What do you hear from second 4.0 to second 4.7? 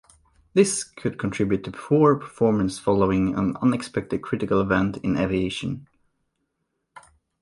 critical